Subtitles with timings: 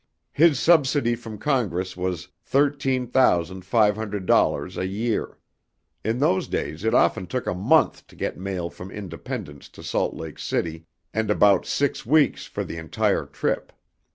[0.31, 5.37] His subsidy from Congress was $13,500.00 a year.
[6.03, 10.15] In those days it often took a month to get mail from Independence to Salt
[10.15, 13.71] Lake City, and about six weeks for the entire trip.